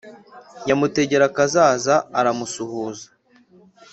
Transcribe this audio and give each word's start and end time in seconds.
Nyamutegerakazaza 0.65 1.95
aramusuhuza, 2.19 3.07